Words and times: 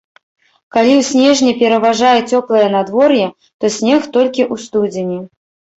Калі 0.77 0.93
ў 0.93 1.01
снежні 1.09 1.51
пераважае 1.61 2.15
цёплае 2.31 2.65
надвор'е, 2.79 3.27
то 3.63 3.73
снег 3.79 4.01
толькі 4.19 4.41
ў 4.53 4.69
студзені. 4.69 5.19